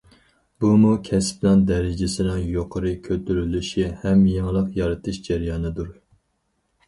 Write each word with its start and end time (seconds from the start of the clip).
بۇمۇ 0.63 0.91
كەسىپنىڭ 1.07 1.59
دەرىجىسىنىڭ 1.71 2.39
يۇقىرى 2.53 2.93
كۆتۈرۈلۈشى 3.07 3.85
ھەم 4.05 4.25
يېڭىلىق 4.31 4.73
يارىتىش 4.79 5.21
جەريانىدۇر. 5.29 5.93